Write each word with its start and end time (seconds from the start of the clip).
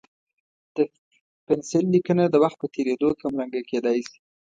د 0.75 0.77
پنسل 1.45 1.85
لیکنه 1.95 2.23
د 2.29 2.35
وخت 2.43 2.57
په 2.59 2.67
تېرېدو 2.75 3.09
کمرنګه 3.21 3.61
کېدای 3.69 3.99
شي. 4.09 4.19